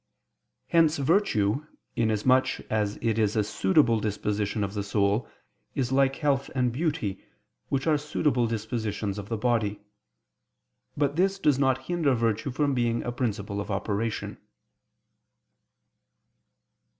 [0.69, 5.29] Hence virtue, inasmuch as it is a suitable disposition of the soul,
[5.75, 7.23] is like health and beauty,
[7.69, 9.79] which are suitable dispositions of the body.
[10.97, 14.39] But this does not hinder virtue from being a principle of operation.